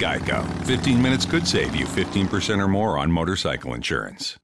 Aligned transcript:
Geico. 0.00 0.42
15 0.66 1.00
minutes 1.00 1.26
could 1.26 1.46
save 1.46 1.76
you 1.76 1.84
15% 1.84 2.58
or 2.58 2.68
more 2.68 2.98
on 2.98 3.12
motorcycle 3.12 3.76
insurance. 3.76 4.40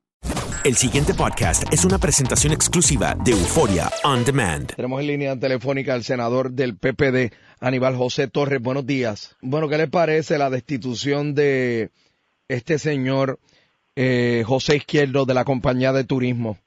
El 0.65 0.75
siguiente 0.75 1.15
podcast 1.15 1.73
es 1.73 1.85
una 1.85 1.99
presentación 1.99 2.53
exclusiva 2.53 3.15
de 3.15 3.31
Euforia 3.31 3.89
On 4.03 4.25
Demand. 4.25 4.75
Tenemos 4.75 5.01
en 5.01 5.07
línea 5.07 5.39
telefónica 5.39 5.95
al 5.95 6.03
senador 6.03 6.51
del 6.51 6.77
PPD, 6.77 7.33
Aníbal 7.61 7.95
José 7.95 8.27
Torres. 8.27 8.61
Buenos 8.61 8.85
días. 8.85 9.37
Bueno, 9.41 9.69
¿qué 9.69 9.79
le 9.79 9.87
parece 9.87 10.39
la 10.39 10.51
destitución 10.51 11.37
de 11.37 11.91
este 12.49 12.81
señor 12.81 13.39
eh, 13.95 14.43
José 14.45 14.77
Izquierdo 14.77 15.25
de 15.25 15.35
la 15.35 15.45
compañía 15.45 15.93
de 15.93 16.03
turismo? 16.03 16.59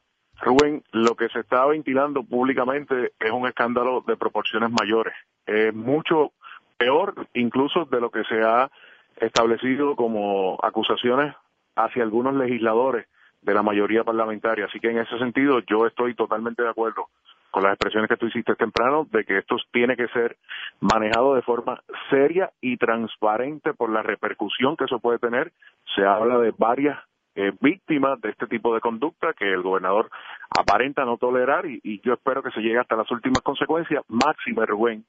Rubén, 0.41 0.81
lo 0.93 1.15
que 1.15 1.27
se 1.27 1.41
está 1.41 1.65
ventilando 1.65 2.23
públicamente 2.23 3.11
es 3.19 3.31
un 3.31 3.47
escándalo 3.47 4.03
de 4.07 4.15
proporciones 4.15 4.71
mayores. 4.71 5.13
Es 5.45 5.73
mucho 5.73 6.31
peor 6.79 7.27
incluso 7.33 7.85
de 7.85 7.99
lo 7.99 8.09
que 8.09 8.23
se 8.23 8.41
ha 8.41 8.71
establecido 9.17 9.95
como 9.95 10.57
acusaciones 10.63 11.35
hacia 11.75 12.03
algunos 12.03 12.33
legisladores 12.35 13.05
de 13.41 13.53
la 13.53 13.63
mayoría 13.63 14.03
parlamentaria. 14.03 14.65
Así 14.65 14.79
que 14.79 14.89
en 14.89 14.99
ese 14.99 15.17
sentido 15.19 15.59
yo 15.69 15.85
estoy 15.85 16.15
totalmente 16.15 16.63
de 16.63 16.69
acuerdo 16.69 17.07
con 17.51 17.63
las 17.63 17.73
expresiones 17.73 18.09
que 18.09 18.17
tú 18.17 18.27
hiciste 18.27 18.55
temprano 18.55 19.07
de 19.11 19.25
que 19.25 19.39
esto 19.39 19.57
tiene 19.71 19.95
que 19.95 20.07
ser 20.09 20.37
manejado 20.79 21.35
de 21.35 21.41
forma 21.41 21.81
seria 22.09 22.51
y 22.61 22.77
transparente 22.77 23.73
por 23.73 23.89
la 23.89 24.03
repercusión 24.03 24.77
que 24.77 24.85
eso 24.85 24.99
puede 24.99 25.19
tener. 25.19 25.51
Se 25.95 26.05
habla 26.05 26.37
de 26.37 26.53
varias 26.57 26.99
eh, 27.35 27.51
víctimas 27.59 28.19
de 28.21 28.29
este 28.29 28.47
tipo 28.47 28.73
de 28.73 28.81
conducta 28.81 29.33
que 29.33 29.51
el 29.51 29.61
gobernador 29.61 30.09
aparenta 30.57 31.05
no 31.05 31.17
tolerar 31.17 31.65
y, 31.65 32.01
yo 32.01 32.13
espero 32.13 32.43
que 32.43 32.51
se 32.51 32.61
llegue 32.61 32.79
hasta 32.79 32.95
las 32.95 33.09
últimas 33.11 33.41
consecuencias. 33.41 34.03
Máxime 34.07 34.65
Rubén, 34.65 35.05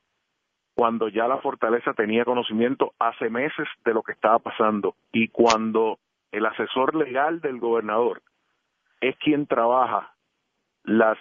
cuando 0.80 1.08
ya 1.08 1.28
la 1.28 1.36
fortaleza 1.36 1.92
tenía 1.92 2.24
conocimiento 2.24 2.94
hace 2.98 3.28
meses 3.28 3.68
de 3.84 3.92
lo 3.92 4.02
que 4.02 4.12
estaba 4.12 4.38
pasando. 4.38 4.94
Y 5.12 5.28
cuando 5.28 5.98
el 6.32 6.46
asesor 6.46 6.94
legal 6.94 7.42
del 7.42 7.58
gobernador 7.58 8.22
es 9.02 9.14
quien 9.18 9.46
trabaja 9.46 10.14
las 10.84 11.18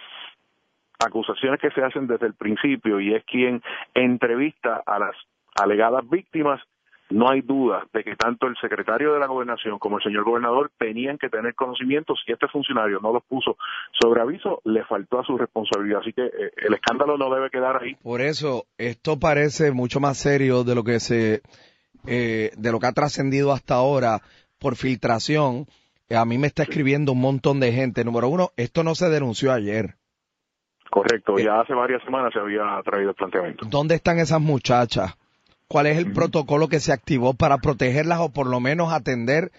acusaciones 0.98 1.60
que 1.60 1.70
se 1.72 1.84
hacen 1.84 2.06
desde 2.06 2.28
el 2.28 2.32
principio 2.32 3.00
y 3.00 3.12
es 3.12 3.22
quien 3.24 3.62
entrevista 3.92 4.82
a 4.86 4.98
las 4.98 5.14
alegadas 5.54 6.08
víctimas, 6.08 6.62
no 7.10 7.28
hay 7.28 7.42
duda 7.42 7.86
de 7.92 8.04
que 8.04 8.16
tanto 8.16 8.46
el 8.46 8.56
secretario 8.60 9.12
de 9.12 9.18
la 9.18 9.26
gobernación 9.26 9.78
como 9.78 9.98
el 9.98 10.02
señor 10.02 10.24
gobernador 10.24 10.70
tenían 10.78 11.18
que 11.18 11.28
tener 11.28 11.54
conocimientos 11.54 12.20
y 12.26 12.32
este 12.32 12.48
funcionario 12.48 13.00
no 13.00 13.12
los 13.12 13.24
puso 13.24 13.56
sobre 14.00 14.20
aviso, 14.20 14.60
le 14.64 14.84
faltó 14.84 15.20
a 15.20 15.24
su 15.24 15.36
responsabilidad. 15.36 16.00
Así 16.00 16.12
que 16.12 16.24
eh, 16.24 16.52
el 16.56 16.74
escándalo 16.74 17.18
no 17.18 17.34
debe 17.34 17.50
quedar 17.50 17.82
ahí. 17.82 17.96
Por 17.96 18.20
eso, 18.20 18.64
esto 18.78 19.18
parece 19.18 19.72
mucho 19.72 20.00
más 20.00 20.18
serio 20.18 20.64
de 20.64 20.74
lo 20.74 20.84
que 20.84 21.00
se, 21.00 21.42
eh, 22.06 22.50
de 22.56 22.72
lo 22.72 22.78
que 22.78 22.86
ha 22.86 22.92
trascendido 22.92 23.52
hasta 23.52 23.74
ahora 23.74 24.20
por 24.58 24.76
filtración. 24.76 25.66
Eh, 26.08 26.16
A 26.16 26.24
mí 26.24 26.38
me 26.38 26.46
está 26.46 26.62
escribiendo 26.62 27.12
un 27.12 27.20
montón 27.20 27.60
de 27.60 27.72
gente. 27.72 28.04
Número 28.04 28.28
uno, 28.28 28.50
esto 28.56 28.84
no 28.84 28.94
se 28.94 29.08
denunció 29.08 29.52
ayer. 29.52 29.96
Correcto, 30.90 31.38
ya 31.38 31.60
hace 31.60 31.72
varias 31.72 32.02
semanas 32.02 32.32
se 32.32 32.40
había 32.40 32.64
traído 32.84 33.10
el 33.10 33.14
planteamiento. 33.14 33.64
¿Dónde 33.68 33.94
están 33.94 34.18
esas 34.18 34.40
muchachas? 34.40 35.16
¿Cuál 35.70 35.86
es 35.86 35.98
el 35.98 36.12
protocolo 36.12 36.66
que 36.66 36.80
se 36.80 36.92
activó 36.92 37.34
para 37.34 37.58
protegerlas 37.58 38.18
o 38.18 38.32
por 38.32 38.48
lo 38.48 38.58
menos 38.58 38.92
atender 38.92 39.52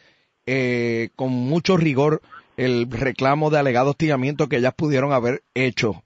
eh, 0.45 1.07
con 1.15 1.29
mucho 1.31 1.77
rigor 1.77 2.19
el 2.57 2.91
reclamo 2.91 3.49
de 3.49 3.59
alegado 3.59 3.91
hostigamiento 3.91 4.49
que 4.49 4.57
ellas 4.57 4.73
pudieron 4.73 5.13
haber 5.13 5.41
hecho? 5.53 6.03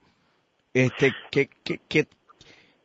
Este, 0.74 1.12
¿qué, 1.32 1.50
qué, 1.64 1.80
qué, 1.88 2.06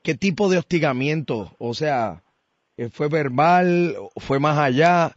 qué 0.01 0.15
tipo 0.15 0.49
de 0.49 0.57
hostigamiento? 0.57 1.51
O 1.59 1.75
sea, 1.75 2.23
eh, 2.75 2.89
¿fue 2.89 3.07
verbal? 3.07 3.97
¿Fue 4.15 4.39
más 4.39 4.57
allá? 4.57 5.11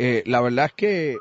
Eh, 0.00 0.24
la 0.26 0.40
verdad 0.40 0.64
es 0.66 0.72
que, 0.72 1.16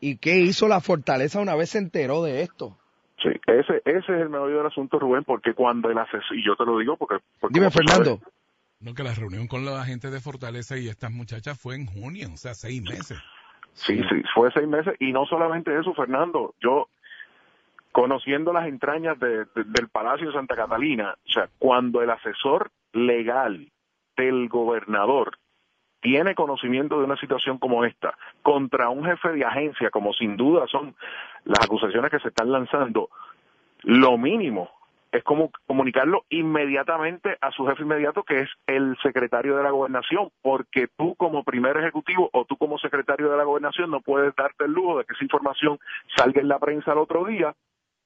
¿y 0.00 0.16
qué 0.16 0.38
hizo 0.38 0.68
la 0.68 0.80
fortaleza 0.80 1.38
una 1.38 1.54
vez 1.54 1.68
se 1.68 1.78
enteró 1.78 2.22
de 2.22 2.40
esto? 2.40 2.78
Sí, 3.22 3.28
ese, 3.46 3.82
ese 3.84 3.98
es 3.98 4.20
el 4.22 4.30
meollo 4.30 4.56
del 4.56 4.68
asunto, 4.68 4.98
Rubén, 4.98 5.24
porque 5.24 5.52
cuando 5.52 5.90
el 5.90 5.98
asesor, 5.98 6.34
y 6.34 6.46
yo 6.46 6.56
te 6.56 6.64
lo 6.64 6.78
digo 6.78 6.96
porque... 6.96 7.16
porque 7.38 7.58
Dime, 7.58 7.70
Fernando. 7.70 8.20
sabes, 8.20 8.36
No, 8.80 8.94
que 8.94 9.02
la 9.02 9.14
reunión 9.14 9.46
con 9.46 9.64
la 9.64 9.84
gente 9.84 10.10
de 10.10 10.20
Fortaleza 10.20 10.76
y 10.76 10.88
estas 10.88 11.10
muchachas 11.10 11.58
fue 11.58 11.74
en 11.76 11.86
junio, 11.86 12.28
o 12.32 12.36
sea, 12.36 12.54
seis 12.54 12.82
meses. 12.82 13.18
Sí, 13.72 13.96
sí, 14.08 14.22
fue 14.34 14.50
seis 14.52 14.68
meses. 14.68 14.94
Y 15.00 15.12
no 15.12 15.24
solamente 15.26 15.78
eso, 15.78 15.94
Fernando, 15.94 16.54
yo, 16.60 16.88
conociendo 17.92 18.52
las 18.52 18.66
entrañas 18.68 19.18
de- 19.18 19.44
de- 19.46 19.64
del 19.64 19.88
Palacio 19.88 20.26
de 20.28 20.34
Santa 20.34 20.56
Catalina, 20.56 21.14
o 21.26 21.32
sea, 21.32 21.48
cuando 21.58 22.02
el 22.02 22.10
asesor 22.10 22.70
legal 22.92 23.70
del 24.16 24.48
gobernador 24.48 25.38
tiene 26.00 26.34
conocimiento 26.34 26.98
de 26.98 27.04
una 27.04 27.16
situación 27.16 27.58
como 27.58 27.84
esta 27.84 28.14
contra 28.42 28.90
un 28.90 29.04
jefe 29.04 29.30
de 29.32 29.44
agencia, 29.44 29.90
como 29.90 30.12
sin 30.12 30.36
duda 30.36 30.66
son 30.70 30.94
las 31.44 31.64
acusaciones 31.64 32.10
que 32.10 32.20
se 32.20 32.28
están 32.28 32.52
lanzando, 32.52 33.08
lo 33.82 34.16
mínimo 34.18 34.70
es 35.12 35.22
como 35.24 35.50
comunicarlo 35.66 36.24
inmediatamente 36.28 37.36
a 37.40 37.50
su 37.52 37.66
jefe 37.66 37.82
inmediato, 37.82 38.22
que 38.22 38.40
es 38.40 38.50
el 38.66 38.96
secretario 39.02 39.56
de 39.56 39.62
la 39.62 39.70
gobernación, 39.70 40.30
porque 40.42 40.88
tú 40.96 41.14
como 41.16 41.44
primer 41.44 41.76
ejecutivo 41.76 42.28
o 42.32 42.44
tú 42.44 42.56
como 42.56 42.78
secretario 42.78 43.30
de 43.30 43.36
la 43.36 43.44
gobernación 43.44 43.90
no 43.90 44.00
puedes 44.00 44.34
darte 44.36 44.64
el 44.64 44.72
lujo 44.72 44.98
de 44.98 45.04
que 45.04 45.14
esa 45.14 45.24
información 45.24 45.78
salga 46.16 46.40
en 46.40 46.48
la 46.48 46.58
prensa 46.58 46.92
el 46.92 46.98
otro 46.98 47.24
día 47.24 47.54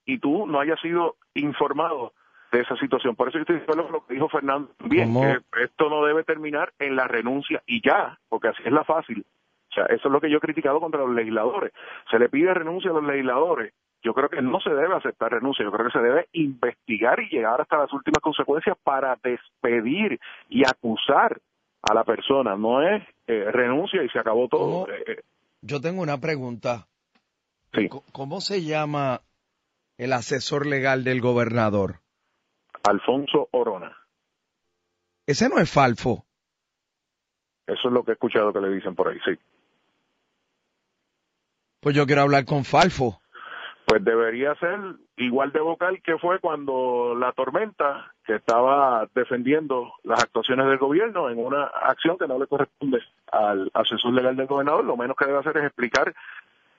y 0.05 0.19
tú 0.19 0.47
no 0.47 0.61
hayas 0.61 0.81
sido 0.81 1.17
informado 1.35 2.13
de 2.53 2.61
esa 2.61 2.77
situación. 2.77 3.17
Por 3.17 3.29
eso 3.29 3.39
yo 3.39 3.43
estoy 3.43 3.61
diciendo 3.61 3.89
lo 3.91 4.07
que 4.07 4.15
dijo 4.15 4.29
Fernando 4.29 4.71
bien, 4.85 5.15
que 5.15 5.65
esto 5.65 5.89
no 5.89 6.05
debe 6.05 6.25
terminar 6.25 6.73
en 6.79 6.97
la 6.97 7.07
renuncia 7.07 7.63
y 7.67 7.81
ya, 7.81 8.19
porque 8.29 8.49
así 8.49 8.63
es 8.65 8.73
la 8.73 8.85
fácil. 8.85 9.25
O 9.71 9.73
sea, 9.73 9.85
eso 9.87 10.09
es 10.09 10.13
lo 10.13 10.21
que 10.21 10.29
yo 10.29 10.39
he 10.39 10.41
criticado 10.41 10.81
contra 10.81 11.01
los 11.01 11.15
legisladores. 11.15 11.73
Se 12.11 12.19
le 12.19 12.29
pide 12.29 12.53
renuncia 12.53 12.91
a 12.91 12.95
los 12.95 13.05
legisladores. 13.05 13.73
Yo 14.03 14.15
creo 14.15 14.29
que 14.29 14.41
no 14.41 14.61
se 14.61 14.71
debe 14.71 14.95
aceptar 14.95 15.33
renuncia, 15.33 15.65
yo 15.65 15.71
creo 15.71 15.87
que 15.87 15.99
se 15.99 16.03
debe 16.03 16.29
investigar 16.33 17.21
y 17.21 17.29
llegar 17.29 17.61
hasta 17.61 17.79
las 17.79 17.93
últimas 17.93 18.23
consecuencias 18.23 18.77
para 18.83 19.19
despedir 19.23 20.19
y 20.49 20.65
acusar 20.65 21.39
a 21.83 21.95
la 21.95 22.05
persona. 22.05 22.57
No 22.57 22.83
es 22.83 23.03
eh, 23.27 23.51
renuncia 23.51 24.03
y 24.03 24.09
se 24.09 24.19
acabó 24.19 24.49
todo. 24.49 24.89
Eh, 24.89 25.05
eh. 25.07 25.21
Yo 25.61 25.81
tengo 25.81 26.03
una 26.03 26.19
pregunta. 26.19 26.87
Sí. 27.75 27.89
¿Cómo 28.13 28.41
se 28.41 28.65
llama 28.65 29.21
el 29.99 30.13
asesor 30.15 30.67
legal 30.67 31.05
del 31.05 31.21
gobernador? 31.21 32.01
Alfonso 32.89 33.49
Orona. 33.53 33.97
Ese 35.27 35.49
no 35.49 35.59
es 35.59 35.71
Falfo. 35.71 36.25
Eso 37.67 37.89
es 37.89 37.93
lo 37.93 38.03
que 38.03 38.13
he 38.13 38.15
escuchado 38.15 38.53
que 38.53 38.61
le 38.61 38.71
dicen 38.71 38.95
por 38.95 39.09
ahí, 39.09 39.19
sí. 39.25 39.39
Pues 41.81 41.95
yo 41.95 42.07
quiero 42.07 42.23
hablar 42.23 42.45
con 42.47 42.65
Falfo. 42.65 43.20
Pues 43.91 44.05
debería 44.05 44.55
ser 44.55 44.79
igual 45.17 45.51
de 45.51 45.59
vocal 45.59 46.01
que 46.01 46.17
fue 46.17 46.39
cuando 46.39 47.17
la 47.19 47.33
tormenta, 47.33 48.15
que 48.25 48.37
estaba 48.37 49.09
defendiendo 49.17 49.95
las 50.05 50.23
actuaciones 50.23 50.69
del 50.69 50.79
gobierno 50.79 51.29
en 51.29 51.45
una 51.45 51.65
acción 51.65 52.17
que 52.17 52.29
no 52.29 52.39
le 52.39 52.47
corresponde 52.47 53.01
al 53.33 53.69
asesor 53.75 54.13
legal 54.13 54.37
del 54.37 54.47
gobernador, 54.47 54.85
lo 54.85 54.97
menos 54.97 55.17
que 55.17 55.25
debe 55.27 55.41
hacer 55.41 55.57
es 55.57 55.65
explicar 55.65 56.15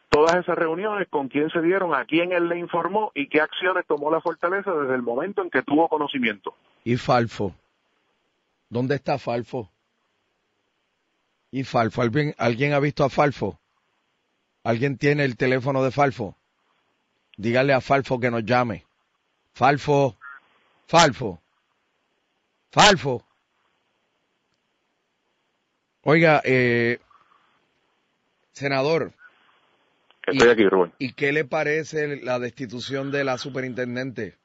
todas 0.08 0.38
esas 0.38 0.58
reuniones, 0.58 1.10
con 1.10 1.28
quién 1.28 1.50
se 1.50 1.62
dieron, 1.62 1.94
a 1.94 2.06
quién 2.06 2.32
él 2.32 2.48
le 2.48 2.58
informó 2.58 3.12
y 3.14 3.28
qué 3.28 3.42
acciones 3.42 3.86
tomó 3.86 4.10
la 4.10 4.22
fortaleza 4.22 4.72
desde 4.72 4.96
el 4.96 5.02
momento 5.02 5.42
en 5.42 5.50
que 5.50 5.64
tuvo 5.64 5.90
conocimiento. 5.90 6.56
¿Y 6.86 6.96
Falfo? 6.96 7.54
¿Dónde 8.70 8.96
está 8.96 9.18
Falfo? 9.18 9.70
¿Y 11.52 11.66
Falfo? 11.66 12.04
¿Alguien, 12.04 12.34
¿Alguien 12.38 12.72
ha 12.72 12.80
visto 12.80 13.04
a 13.04 13.10
Falfo? 13.10 13.60
¿Alguien 14.64 14.98
tiene 14.98 15.26
el 15.26 15.36
teléfono 15.36 15.84
de 15.84 15.92
Falfo? 15.92 16.38
Dígale 17.38 17.74
a 17.74 17.82
Falfo 17.82 18.20
que 18.20 18.32
nos 18.32 18.44
llame. 18.44 18.86
Falfo, 19.54 20.18
Falfo, 20.88 21.42
Falfo. 22.72 23.24
Oiga, 26.04 26.42
eh, 26.44 27.00
senador, 28.52 29.14
Estoy 30.28 30.50
aquí, 30.50 30.68
Rubén. 30.68 30.94
¿Y 31.00 31.14
qué 31.14 31.32
le 31.32 31.46
parece 31.46 32.22
la 32.24 32.40
destitución 32.40 33.12
de 33.12 33.24
la 33.24 33.38
superintendente? 33.38 34.38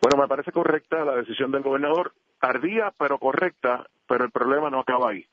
Bueno, 0.00 0.20
me 0.20 0.28
parece 0.28 0.50
correcta 0.50 1.04
la 1.04 1.16
decisión 1.16 1.52
del 1.52 1.62
gobernador, 1.62 2.12
tardía 2.40 2.92
pero 2.98 3.18
correcta, 3.18 3.86
pero 4.08 4.24
el 4.24 4.32
problema 4.32 4.68
no 4.68 4.80
acaba 4.80 5.10
ahí. 5.10 5.24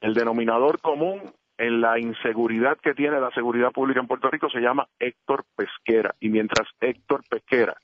El 0.00 0.14
denominador 0.14 0.80
común 0.80 1.34
en 1.58 1.80
la 1.80 1.98
inseguridad 1.98 2.78
que 2.78 2.94
tiene 2.94 3.20
la 3.20 3.30
seguridad 3.30 3.72
pública 3.72 4.00
en 4.00 4.06
Puerto 4.06 4.30
Rico 4.30 4.48
se 4.50 4.60
llama 4.60 4.88
Héctor 4.98 5.44
Pesquera. 5.54 6.14
Y 6.20 6.28
mientras 6.28 6.68
Héctor 6.80 7.22
Pesquera 7.28 7.76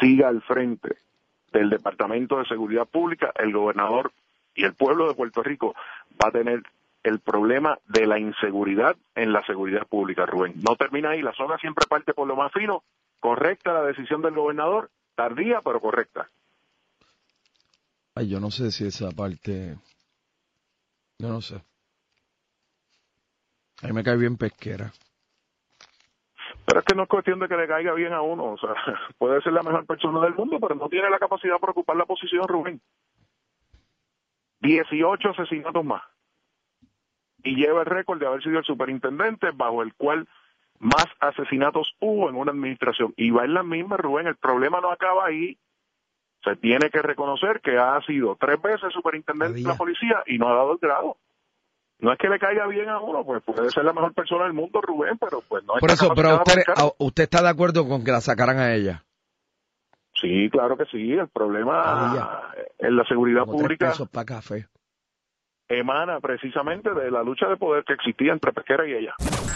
siga 0.00 0.28
al 0.28 0.42
frente 0.42 0.96
del 1.52 1.70
Departamento 1.70 2.38
de 2.38 2.46
Seguridad 2.46 2.86
Pública, 2.86 3.32
el 3.36 3.52
gobernador 3.52 4.12
y 4.54 4.64
el 4.64 4.74
pueblo 4.74 5.08
de 5.08 5.14
Puerto 5.14 5.42
Rico 5.42 5.74
va 6.22 6.28
a 6.28 6.32
tener 6.32 6.62
el 7.02 7.18
problema 7.18 7.78
de 7.88 8.06
la 8.06 8.18
inseguridad 8.18 8.96
en 9.14 9.32
la 9.32 9.44
seguridad 9.46 9.86
pública, 9.86 10.26
Rubén. 10.26 10.54
No 10.56 10.76
termina 10.76 11.10
ahí, 11.10 11.22
la 11.22 11.32
zona 11.32 11.58
siempre 11.58 11.86
parte 11.88 12.12
por 12.12 12.28
lo 12.28 12.36
más 12.36 12.52
fino. 12.52 12.82
Correcta 13.20 13.72
la 13.72 13.82
decisión 13.82 14.22
del 14.22 14.34
gobernador, 14.34 14.90
tardía 15.14 15.60
pero 15.62 15.80
correcta. 15.80 16.28
Ay, 18.14 18.28
yo 18.28 18.40
no 18.40 18.50
sé 18.50 18.70
si 18.70 18.86
esa 18.86 19.10
parte, 19.12 19.76
yo 21.18 21.28
no 21.28 21.40
sé. 21.40 21.62
A 23.82 23.86
mí 23.86 23.92
me 23.92 24.04
cae 24.04 24.16
bien 24.16 24.36
pesquera. 24.36 24.92
Pero 26.66 26.80
es 26.80 26.86
que 26.86 26.94
no 26.94 27.04
es 27.04 27.08
cuestión 27.08 27.40
de 27.40 27.48
que 27.48 27.56
le 27.56 27.66
caiga 27.66 27.92
bien 27.94 28.12
a 28.12 28.22
uno, 28.22 28.52
o 28.52 28.58
sea, 28.58 28.74
puede 29.18 29.40
ser 29.42 29.52
la 29.52 29.62
mejor 29.62 29.86
persona 29.86 30.20
del 30.20 30.34
mundo, 30.34 30.58
pero 30.60 30.74
no 30.74 30.88
tiene 30.88 31.10
la 31.10 31.18
capacidad 31.18 31.58
para 31.58 31.72
ocupar 31.72 31.96
la 31.96 32.06
posición, 32.06 32.46
Rubén. 32.46 32.80
18 34.60 35.30
asesinatos 35.30 35.84
más 35.84 36.02
y 37.42 37.56
lleva 37.56 37.80
el 37.80 37.86
récord 37.86 38.18
de 38.18 38.26
haber 38.26 38.42
sido 38.42 38.58
el 38.58 38.64
superintendente 38.64 39.50
bajo 39.54 39.82
el 39.82 39.94
cual 39.94 40.28
más 40.78 41.06
asesinatos 41.20 41.94
hubo 42.00 42.28
en 42.28 42.36
una 42.36 42.52
administración. 42.52 43.12
Y 43.16 43.30
va 43.30 43.44
en 43.44 43.54
la 43.54 43.62
misma, 43.62 43.96
Rubén, 43.96 44.26
el 44.26 44.36
problema 44.36 44.80
no 44.80 44.90
acaba 44.90 45.26
ahí. 45.26 45.58
Se 46.42 46.56
tiene 46.56 46.88
que 46.90 47.02
reconocer 47.02 47.60
que 47.60 47.76
ha 47.76 48.00
sido 48.02 48.36
tres 48.40 48.60
veces 48.62 48.92
superintendente 48.92 49.60
de 49.60 49.66
la 49.66 49.76
policía 49.76 50.22
y 50.26 50.38
no 50.38 50.48
ha 50.48 50.54
dado 50.54 50.72
el 50.72 50.78
grado. 50.78 51.18
No 52.00 52.12
es 52.12 52.18
que 52.18 52.28
le 52.28 52.38
caiga 52.38 52.66
bien 52.66 52.88
a 52.88 52.98
uno, 53.00 53.24
pues 53.24 53.42
puede 53.42 53.70
ser 53.70 53.84
la 53.84 53.92
mejor 53.92 54.14
persona 54.14 54.44
del 54.44 54.54
mundo, 54.54 54.80
Rubén, 54.80 55.18
pero 55.18 55.42
pues 55.46 55.64
no 55.64 55.74
es 55.74 55.80
Por 55.80 55.90
eso, 55.90 56.12
pero 56.14 56.36
usted, 56.36 56.62
usted 56.98 57.22
está 57.24 57.42
de 57.42 57.48
acuerdo 57.48 57.86
con 57.86 58.04
que 58.04 58.10
la 58.10 58.20
sacaran 58.20 58.58
a 58.58 58.74
ella. 58.74 59.04
Sí, 60.14 60.48
claro 60.50 60.76
que 60.76 60.84
sí. 60.86 61.12
El 61.12 61.28
problema 61.28 62.52
en 62.78 62.96
la 62.96 63.04
seguridad 63.04 63.44
pública. 63.44 63.92
para 64.12 64.24
café 64.24 64.66
emana 65.70 66.20
precisamente 66.20 66.92
de 66.92 67.10
la 67.10 67.22
lucha 67.22 67.46
de 67.46 67.56
poder 67.56 67.84
que 67.84 67.94
existía 67.94 68.32
entre 68.32 68.52
Pesquera 68.52 68.86
y 68.86 68.92
ella. 68.92 69.14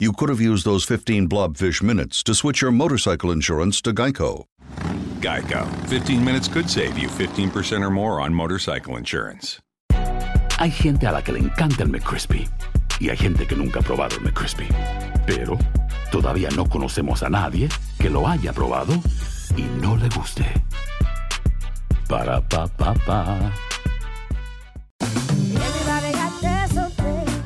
you 0.00 0.12
could 0.12 0.30
have 0.30 0.40
used 0.40 0.64
those 0.64 0.84
15 0.84 1.28
blobfish 1.28 1.82
minutes 1.82 2.22
to 2.22 2.34
switch 2.34 2.62
your 2.62 2.72
motorcycle 2.72 3.30
insurance 3.30 3.80
to 3.82 3.92
Geico. 3.92 4.46
Geico. 5.20 5.68
15 5.88 6.24
minutes 6.24 6.48
could 6.48 6.68
save 6.68 6.98
you 6.98 7.08
15% 7.08 7.84
or 7.84 7.90
more 7.90 8.20
on 8.20 8.32
motorcycle 8.32 8.96
insurance. 8.96 9.60
Hay 10.58 10.70
gente 10.70 11.06
a 11.06 11.12
la 11.12 11.22
que 11.22 11.32
le 11.32 11.40
encanta 11.40 11.82
el 11.82 11.90
McCrispy 11.90 12.48
y 12.98 13.10
hay 13.10 13.16
gente 13.16 13.46
que 13.46 13.54
nunca 13.54 13.80
ha 13.80 13.82
probado 13.82 14.16
el 14.16 14.22
McCrispy. 14.22 14.66
Pero 15.26 15.58
todavía 16.10 16.48
no 16.56 16.66
conocemos 16.66 17.22
a 17.22 17.28
nadie 17.28 17.68
que 17.98 18.10
lo 18.10 18.26
haya 18.26 18.52
probado 18.52 18.94
y 19.56 19.62
no 19.80 19.96
le 19.96 20.08
guste. 20.08 20.44
Para 22.08 22.40
pa 22.40 22.66
pa 22.66 22.94
pa. 22.94 23.69